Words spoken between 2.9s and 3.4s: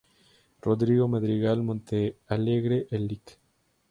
Lic.